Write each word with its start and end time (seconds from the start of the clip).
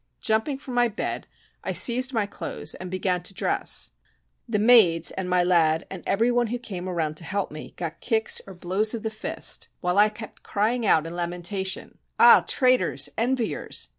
Jumping 0.19 0.57
from 0.57 0.73
my 0.73 0.87
bed, 0.87 1.27
I 1.63 1.73
seized 1.73 2.11
my 2.11 2.25
clothes 2.25 2.73
and 2.73 2.89
began 2.89 3.21
to 3.21 3.35
dress. 3.35 3.91
The 4.49 4.57
maids, 4.57 5.11
and 5.11 5.29
my 5.29 5.43
lad, 5.43 5.85
and 5.91 6.01
every 6.07 6.31
one 6.31 6.47
who 6.47 6.57
came 6.57 6.89
around 6.89 7.17
to 7.17 7.23
help 7.23 7.51
me, 7.51 7.75
got 7.77 8.01
kicks 8.01 8.41
or 8.47 8.55
blows 8.55 8.95
of 8.95 9.03
the 9.03 9.11
fist, 9.11 9.69
while 9.79 9.99
I 9.99 10.09
kept 10.09 10.41
crying 10.41 10.87
out 10.87 11.05
in 11.05 11.15
lamentation, 11.15 11.99
"Ah! 12.19 12.43
traitors! 12.47 13.09
enviers! 13.15 13.89